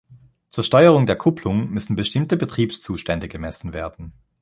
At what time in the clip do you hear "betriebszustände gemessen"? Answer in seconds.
2.35-3.71